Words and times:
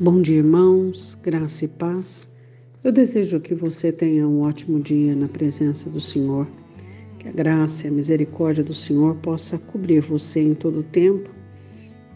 Bom 0.00 0.20
dia, 0.20 0.38
irmãos, 0.38 1.16
graça 1.22 1.66
e 1.66 1.68
paz. 1.68 2.28
Eu 2.82 2.90
desejo 2.90 3.38
que 3.38 3.54
você 3.54 3.92
tenha 3.92 4.26
um 4.26 4.40
ótimo 4.40 4.80
dia 4.80 5.14
na 5.14 5.28
presença 5.28 5.88
do 5.88 6.00
Senhor, 6.00 6.48
que 7.16 7.28
a 7.28 7.30
graça 7.30 7.86
e 7.86 7.90
a 7.90 7.92
misericórdia 7.92 8.64
do 8.64 8.74
Senhor 8.74 9.14
possa 9.14 9.56
cobrir 9.56 10.00
você 10.00 10.40
em 10.40 10.52
todo 10.52 10.80
o 10.80 10.82
tempo 10.82 11.30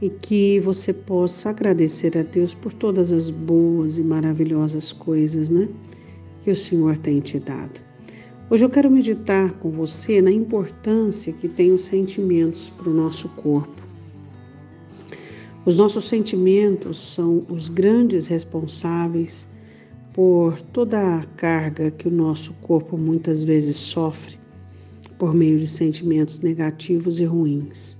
e 0.00 0.08
que 0.08 0.60
você 0.60 0.92
possa 0.92 1.50
agradecer 1.50 2.16
a 2.16 2.22
Deus 2.22 2.54
por 2.54 2.72
todas 2.72 3.10
as 3.10 3.28
boas 3.28 3.98
e 3.98 4.04
maravilhosas 4.04 4.92
coisas, 4.92 5.50
né, 5.50 5.68
que 6.44 6.52
o 6.52 6.56
Senhor 6.56 6.96
tem 6.96 7.18
te 7.18 7.40
dado. 7.40 7.80
Hoje 8.48 8.64
eu 8.64 8.70
quero 8.70 8.88
meditar 8.88 9.52
com 9.54 9.68
você 9.68 10.22
na 10.22 10.30
importância 10.30 11.32
que 11.32 11.48
tem 11.48 11.72
os 11.72 11.82
sentimentos 11.82 12.70
para 12.70 12.88
o 12.88 12.94
nosso 12.94 13.28
corpo. 13.30 13.83
Os 15.66 15.78
nossos 15.78 16.04
sentimentos 16.04 16.98
são 16.98 17.46
os 17.48 17.70
grandes 17.70 18.26
responsáveis 18.26 19.48
por 20.12 20.60
toda 20.60 21.16
a 21.16 21.24
carga 21.24 21.90
que 21.90 22.06
o 22.06 22.10
nosso 22.10 22.52
corpo 22.60 22.98
muitas 22.98 23.42
vezes 23.42 23.78
sofre 23.78 24.38
por 25.18 25.34
meio 25.34 25.58
de 25.58 25.66
sentimentos 25.66 26.40
negativos 26.40 27.18
e 27.18 27.24
ruins. 27.24 27.98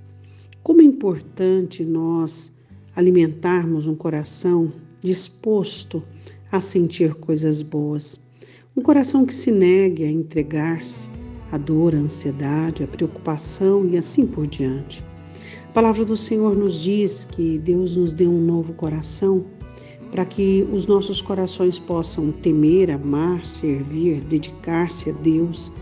Como 0.62 0.82
é 0.82 0.84
importante 0.84 1.82
nós 1.84 2.52
alimentarmos 2.94 3.86
um 3.86 3.94
coração 3.94 4.70
disposto 5.00 6.02
a 6.52 6.60
sentir 6.60 7.14
coisas 7.14 7.62
boas. 7.62 8.20
Um 8.76 8.82
coração 8.82 9.24
que 9.24 9.34
se 9.34 9.50
negue 9.50 10.04
a 10.04 10.10
entregar-se 10.10 11.08
à 11.50 11.56
dor, 11.56 11.94
à 11.94 11.98
ansiedade, 11.98 12.84
à 12.84 12.86
preocupação 12.86 13.88
e 13.88 13.96
assim 13.96 14.26
por 14.26 14.46
diante. 14.46 15.02
A 15.74 15.82
palavra 15.82 16.04
do 16.04 16.16
Senhor 16.16 16.54
nos 16.54 16.80
diz 16.80 17.24
que 17.24 17.58
Deus 17.58 17.96
nos 17.96 18.12
dê 18.12 18.28
um 18.28 18.40
novo 18.40 18.72
coração 18.74 19.44
para 20.12 20.24
que 20.24 20.64
os 20.72 20.86
nossos 20.86 21.20
corações 21.20 21.80
possam 21.80 22.30
temer, 22.30 22.92
amar, 22.92 23.44
servir, 23.44 24.20
dedicar-se 24.20 25.10
a 25.10 25.12
Deus 25.14 25.72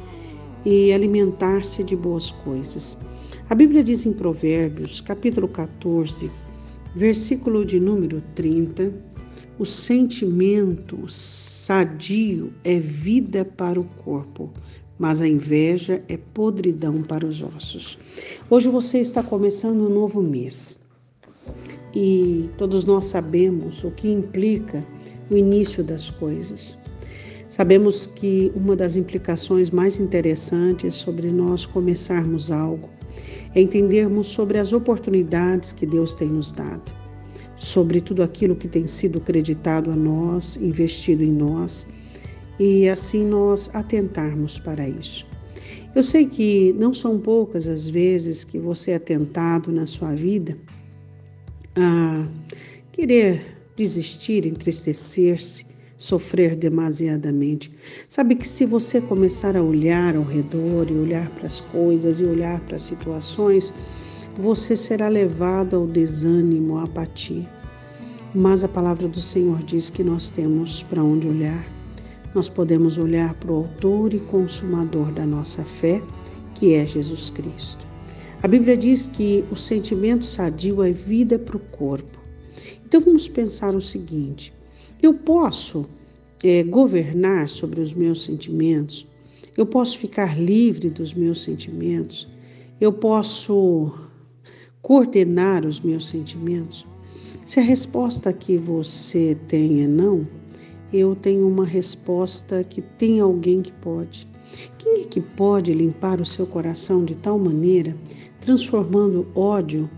e 0.65 0.95
alimentar-se 0.95 1.85
de 1.85 1.95
boas 1.95 2.31
coisas. 2.31 2.97
A 3.51 3.55
Bíblia 3.55 3.85
diz 3.85 4.07
em 4.07 4.15
Provérbios, 4.15 5.03
capítulo 5.03 5.47
14, 5.47 6.31
versículo 6.97 7.63
de 7.63 7.79
número 7.79 8.23
30, 8.35 8.95
o 9.59 9.67
sentimento 9.67 11.07
sadio 11.07 12.51
é 12.65 12.79
vida 12.79 13.45
para 13.45 13.79
o 13.79 13.85
corpo, 13.85 14.51
mas 14.99 15.21
a 15.21 15.29
inveja 15.29 16.03
é 16.09 16.17
podridão 16.17 17.03
para 17.03 17.27
os 17.27 17.43
ossos. 17.43 17.99
Hoje 18.49 18.69
você 18.69 18.99
está 18.99 19.23
começando 19.23 19.81
um 19.81 19.89
novo 19.89 20.23
mês 20.23 20.81
e 21.95 22.49
todos 22.57 22.85
nós 22.85 23.07
sabemos 23.07 23.85
o 23.85 23.91
que 23.91 24.09
implica 24.09 24.87
o 25.31 25.37
início 25.37 25.83
das 25.83 26.11
coisas. 26.11 26.77
Sabemos 27.49 28.07
que 28.07 28.51
uma 28.55 28.75
das 28.75 28.97
implicações 28.97 29.71
mais 29.71 30.01
interessantes 30.01 30.95
sobre 30.95 31.31
nós 31.31 31.67
começarmos 31.67 32.51
algo 32.51 32.89
é 33.55 33.61
entendermos 33.61 34.29
sobre 34.29 34.59
as 34.59 34.73
oportunidades 34.73 35.73
que 35.73 35.85
Deus 35.85 36.15
tem 36.15 36.29
nos 36.29 36.51
dado, 36.51 36.91
sobre 37.55 38.01
tudo 38.01 38.23
aquilo 38.23 38.57
que 38.57 38.67
tem 38.67 38.87
sido 38.87 39.21
creditado 39.21 39.91
a 39.91 39.97
nós, 39.97 40.57
investido 40.57 41.23
em 41.23 41.31
nós 41.31 41.87
e 42.59 42.89
assim 42.89 43.25
nós 43.25 43.71
atentarmos 43.73 44.59
para 44.59 44.89
isso. 44.89 45.27
Eu 45.95 46.03
sei 46.03 46.27
que 46.27 46.73
não 46.79 46.95
são 46.95 47.19
poucas 47.19 47.69
as 47.69 47.89
vezes 47.89 48.45
que 48.45 48.59
você 48.59 48.93
é 48.93 48.99
tentado 48.99 49.71
na 49.71 49.87
sua 49.87 50.15
vida 50.15 50.57
a 51.77 52.27
querer 52.91 53.43
desistir, 53.77 54.47
entristecer-se, 54.47 55.67
sofrer 55.97 56.57
demasiadamente. 56.57 57.71
Sabe 58.09 58.37
que 58.37 58.49
se 58.49 58.65
você 58.65 59.01
começar 59.01 59.57
a 59.57 59.63
olhar 59.63 60.17
ao 60.17 60.25
redor 60.25 60.91
e 60.91 60.95
olhar 60.95 61.29
para 61.31 61.47
as 61.47 61.61
coisas 61.61 62.21
e 62.21 62.25
olhar 62.25 62.61
para 62.61 62.77
as 62.77 62.83
situações, 62.83 63.73
você 64.39 64.75
será 64.75 65.09
levado 65.09 65.77
ao 65.77 65.87
desânimo, 65.87 66.79
à 66.79 66.85
apatia. 66.85 67.49
Mas 68.35 68.65
a 68.65 68.69
palavra 68.69 69.07
do 69.07 69.21
Senhor 69.21 69.63
diz 69.63 69.91
que 69.91 70.03
nós 70.03 70.31
temos 70.31 70.83
para 70.83 71.05
onde 71.05 71.29
olhar 71.29 71.67
nós 72.35 72.49
podemos 72.49 72.99
olhar 72.99 73.35
para 73.35 73.53
o 73.53 73.57
Autor 73.57 74.15
e 74.15 74.21
Consumador 74.21 75.13
da 75.13 75.27
nossa 75.27 75.63
fé, 75.65 76.03
que 76.55 76.75
é 76.75 76.87
Jesus 76.87 77.31
Cristo. 77.31 77.87
A 78.43 78.49
Bíblia 78.49 78.77
diz 78.77 79.07
que 79.07 79.45
o 79.51 79.57
sentimento 79.57 80.25
sadio 80.25 80.83
é 80.83 80.91
vida 80.91 81.39
para 81.39 81.57
o 81.57 81.61
corpo. 81.61 82.19
Então 82.85 83.01
vamos 83.01 83.29
pensar 83.29 83.75
o 83.75 83.81
seguinte: 83.81 84.53
eu 85.03 85.15
posso 85.15 85.87
é, 86.43 86.63
governar 86.63 87.49
sobre 87.49 87.81
os 87.81 87.95
meus 87.95 88.25
sentimentos, 88.25 89.07
eu 89.57 89.65
posso 89.65 89.99
ficar 89.99 90.41
livre 90.41 90.91
dos 90.91 91.15
meus 91.15 91.43
sentimentos, 91.43 92.29
eu 92.81 92.93
posso 92.93 93.93
coordenar 94.81 95.65
os 95.65 95.81
meus 95.81 96.09
sentimentos? 96.09 96.85
Se 97.47 97.61
a 97.61 97.63
resposta 97.63 98.33
que 98.33 98.57
você 98.57 99.37
tem 99.47 99.85
é 99.85 99.87
não, 99.87 100.27
eu 100.93 101.17
tenho 101.17 101.49
uma 101.49 101.65
resposta 101.65 102.63
que 102.63 102.83
tem 102.83 103.21
alguém 103.21 103.63
que 103.63 103.73
pode. 103.73 104.29
Quem 104.77 105.03
é 105.03 105.05
que 105.07 105.21
pode 105.21 105.73
limpar 105.73 106.21
o 106.21 106.27
seu 106.27 106.47
coração 106.47 107.05
de 107.05 107.15
tal 107.15 107.39
maneira, 107.39 107.97
transformando 108.41 109.27
ódio 109.35 109.89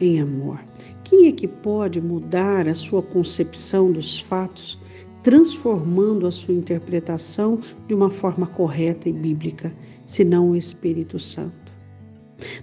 em 0.00 0.20
amor? 0.20 0.58
Quem 1.04 1.28
é 1.28 1.32
que 1.32 1.46
pode 1.46 2.00
mudar 2.00 2.66
a 2.66 2.74
sua 2.74 3.02
concepção 3.02 3.92
dos 3.92 4.18
fatos, 4.18 4.80
transformando 5.22 6.26
a 6.26 6.30
sua 6.30 6.54
interpretação 6.54 7.60
de 7.86 7.94
uma 7.94 8.10
forma 8.10 8.46
correta 8.46 9.08
e 9.08 9.12
bíblica, 9.12 9.74
senão 10.06 10.50
o 10.50 10.56
Espírito 10.56 11.18
Santo? 11.18 11.72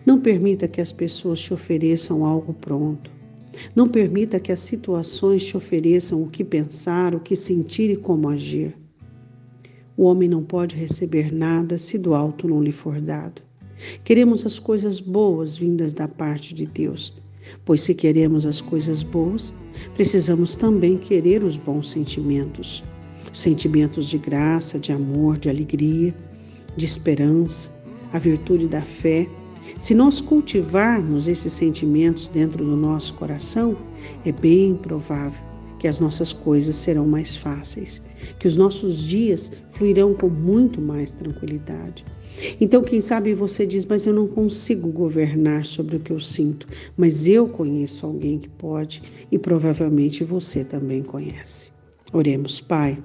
Não 0.05 0.19
permita 0.19 0.67
que 0.67 0.81
as 0.81 0.91
pessoas 0.91 1.39
te 1.39 1.53
ofereçam 1.53 2.25
algo 2.25 2.53
pronto. 2.53 3.18
Não 3.75 3.87
permita 3.87 4.39
que 4.39 4.51
as 4.51 4.59
situações 4.59 5.43
te 5.43 5.55
ofereçam 5.55 6.21
o 6.21 6.29
que 6.29 6.43
pensar, 6.43 7.13
o 7.13 7.19
que 7.19 7.35
sentir 7.35 7.89
e 7.91 7.97
como 7.97 8.29
agir. 8.29 8.75
O 9.97 10.03
homem 10.03 10.29
não 10.29 10.43
pode 10.43 10.75
receber 10.75 11.33
nada 11.33 11.77
se 11.77 11.97
do 11.97 12.13
alto 12.13 12.47
não 12.47 12.63
lhe 12.63 12.71
for 12.71 13.01
dado. 13.01 13.41
Queremos 14.03 14.45
as 14.45 14.59
coisas 14.59 14.99
boas 14.99 15.57
vindas 15.57 15.93
da 15.93 16.07
parte 16.07 16.53
de 16.53 16.65
Deus, 16.65 17.13
pois 17.65 17.81
se 17.81 17.93
queremos 17.93 18.45
as 18.45 18.61
coisas 18.61 19.03
boas, 19.03 19.53
precisamos 19.95 20.55
também 20.55 20.97
querer 20.97 21.43
os 21.43 21.57
bons 21.57 21.89
sentimentos. 21.89 22.83
Sentimentos 23.33 24.09
de 24.09 24.17
graça, 24.17 24.79
de 24.79 24.91
amor, 24.91 25.37
de 25.37 25.49
alegria, 25.49 26.15
de 26.75 26.85
esperança, 26.85 27.69
a 28.11 28.19
virtude 28.19 28.67
da 28.67 28.81
fé 28.81 29.27
se 29.77 29.93
nós 29.93 30.21
cultivarmos 30.21 31.27
esses 31.27 31.53
sentimentos 31.53 32.27
dentro 32.27 32.63
do 32.63 32.75
nosso 32.75 33.13
coração, 33.13 33.77
é 34.25 34.31
bem 34.31 34.75
provável 34.75 35.49
que 35.79 35.87
as 35.87 35.99
nossas 35.99 36.33
coisas 36.33 36.75
serão 36.75 37.07
mais 37.07 37.35
fáceis, 37.35 38.03
que 38.37 38.47
os 38.47 38.57
nossos 38.57 39.01
dias 39.01 39.51
fluirão 39.69 40.13
com 40.13 40.27
muito 40.27 40.81
mais 40.81 41.11
tranquilidade. 41.11 42.03
Então, 42.59 42.83
quem 42.83 43.01
sabe 43.01 43.33
você 43.33 43.65
diz, 43.65 43.85
mas 43.85 44.05
eu 44.05 44.13
não 44.13 44.27
consigo 44.27 44.89
governar 44.89 45.65
sobre 45.65 45.97
o 45.97 45.99
que 45.99 46.11
eu 46.11 46.19
sinto, 46.19 46.67
mas 46.95 47.27
eu 47.27 47.47
conheço 47.47 48.05
alguém 48.05 48.37
que 48.37 48.49
pode 48.49 49.01
e 49.31 49.37
provavelmente 49.37 50.23
você 50.23 50.63
também 50.63 51.01
conhece. 51.01 51.71
Oremos, 52.13 52.61
Pai. 52.61 52.97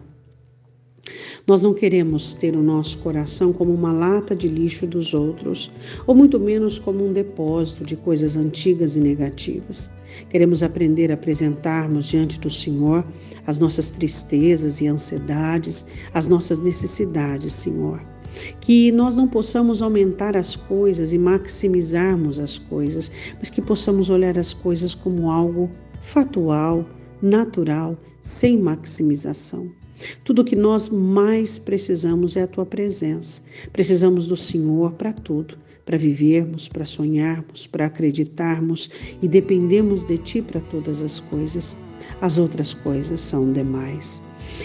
Nós 1.47 1.61
não 1.61 1.75
queremos 1.75 2.33
ter 2.33 2.57
o 2.57 2.63
nosso 2.63 2.97
coração 2.99 3.53
como 3.53 3.73
uma 3.73 3.93
lata 3.93 4.35
de 4.35 4.49
lixo 4.49 4.87
dos 4.87 5.13
outros, 5.13 5.71
ou 6.07 6.15
muito 6.15 6.41
menos 6.41 6.79
como 6.79 7.07
um 7.07 7.13
depósito 7.13 7.85
de 7.85 7.97
coisas 7.97 8.37
antigas 8.37 8.97
e 8.97 9.01
negativas. 9.01 9.91
Queremos 10.31 10.63
aprender 10.63 11.11
a 11.11 11.15
apresentarmos 11.15 12.07
diante 12.07 12.41
do 12.41 12.49
Senhor 12.49 13.05
as 13.47 13.59
nossas 13.59 13.91
tristezas 13.91 14.81
e 14.81 14.87
ansiedades, 14.87 15.87
as 16.15 16.27
nossas 16.27 16.59
necessidades, 16.59 17.53
Senhor. 17.53 18.01
Que 18.61 18.91
nós 18.91 19.15
não 19.15 19.29
possamos 19.29 19.83
aumentar 19.83 20.37
as 20.37 20.57
coisas 20.57 21.13
e 21.13 21.19
maximizarmos 21.19 22.39
as 22.39 22.59
coisas, 22.59 23.13
mas 23.39 23.51
que 23.51 23.61
possamos 23.61 24.11
olhar 24.11 24.39
as 24.39 24.55
coisas 24.55 24.95
como 24.95 25.31
algo 25.31 25.71
fatual, 26.01 26.85
natural, 27.21 27.97
sem 28.21 28.59
maximização. 28.59 29.71
Tudo 30.25 30.43
o 30.43 30.45
que 30.45 30.57
nós 30.57 30.89
mais 30.89 31.59
precisamos 31.59 32.37
é 32.37 32.43
a 32.43 32.47
tua 32.47 32.67
presença. 32.67 33.43
Precisamos 33.73 34.27
do 34.27 34.37
Senhor 34.37 34.93
para 34.93 35.13
tudo, 35.13 35.57
para 35.85 35.99
vivermos, 35.99 36.69
para 36.69 36.85
sonharmos, 36.85 37.67
para 37.67 37.87
acreditarmos 37.87 38.91
e 39.23 39.29
dependemos 39.29 40.05
de 40.05 40.19
ti 40.19 40.43
para 40.43 40.61
todas 40.61 41.01
as 41.01 41.21
coisas. 41.21 41.77
As 42.21 42.39
outras 42.39 42.75
coisas 42.75 43.21
são 43.21 43.53
demais. 43.53 44.23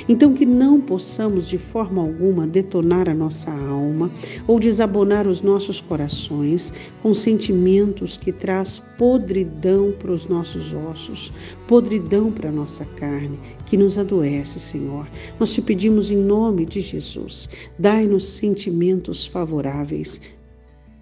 Então, 0.08 0.34
que 0.34 0.46
não 0.46 0.80
possamos 0.82 1.48
de 1.48 1.58
forma 1.58 2.02
alguma 2.02 2.48
detonar 2.48 3.08
a 3.10 3.14
nossa 3.14 3.52
alma 3.52 4.12
ou 4.48 4.60
desabonar 4.60 5.28
os 5.28 5.42
nossos 5.42 5.82
corações 5.82 6.74
com 7.02 7.14
sentimentos 7.14 8.18
que 8.18 8.32
traz 8.32 8.80
podridão 8.98 9.92
para 9.92 10.12
os 10.12 10.28
nossos 10.28 10.74
ossos, 10.74 11.32
podridão 11.68 12.32
para 12.32 12.50
a 12.50 12.52
nossa 12.52 12.86
carne, 12.86 13.40
que 13.66 13.78
nos 13.78 13.98
adoece, 13.98 14.60
Senhor. 14.60 15.08
Nós 15.40 15.54
te 15.54 15.62
pedimos 15.62 16.12
em 16.12 16.18
nome 16.18 16.66
de 16.66 16.82
Jesus, 16.82 17.50
dai-nos 17.78 18.26
sentimentos 18.28 19.26
favoráveis, 19.26 20.22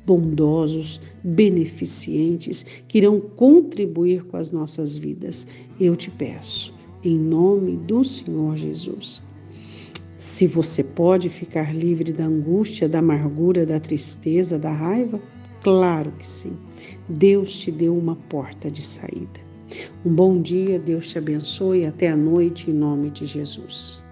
bondosos, 0.06 1.01
beneficentes, 1.21 2.65
que 2.88 3.00
irão 3.00 3.19
contribuir 3.19 4.23
com 4.23 4.38
as 4.38 4.51
nossas 4.51 4.97
vidas. 4.97 5.45
Eu 5.80 5.97
te 5.97 6.09
peço, 6.09 6.73
em 7.03 7.17
nome 7.17 7.77
do 7.77 8.03
Senhor 8.03 8.55
Jesus. 8.55 9.21
Se 10.15 10.47
você 10.47 10.83
pode 10.83 11.29
ficar 11.29 11.75
livre 11.75 12.11
da 12.11 12.25
angústia, 12.25 12.89
da 12.89 12.99
amargura, 12.99 13.65
da 13.65 13.79
tristeza, 13.79 14.57
da 14.57 14.71
raiva, 14.71 15.19
claro 15.61 16.11
que 16.17 16.25
sim. 16.25 16.53
Deus 17.07 17.57
te 17.59 17.71
deu 17.71 17.95
uma 17.95 18.15
porta 18.15 18.71
de 18.71 18.81
saída. 18.81 19.47
Um 20.05 20.13
bom 20.13 20.41
dia, 20.41 20.79
Deus 20.79 21.09
te 21.09 21.17
abençoe. 21.17 21.85
Até 21.85 22.09
a 22.09 22.17
noite, 22.17 22.71
em 22.71 22.73
nome 22.73 23.09
de 23.11 23.25
Jesus. 23.25 24.06